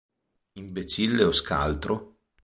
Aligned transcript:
Imbecille 0.61 1.23
o 1.25 1.31
scaltro? 1.39 1.95